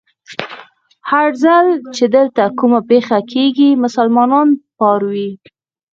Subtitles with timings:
[1.09, 1.65] هر ځل
[1.95, 5.31] چې دلته کومه پېښه کېږي، مسلمانان پاروي.